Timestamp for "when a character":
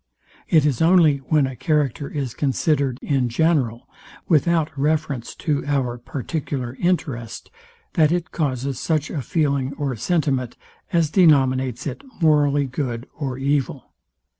1.17-2.09